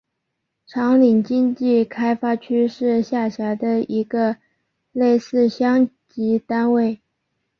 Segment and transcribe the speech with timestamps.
[0.65, 4.37] 长岭经济开发区是下辖的一个
[4.93, 6.99] 类似乡级单位。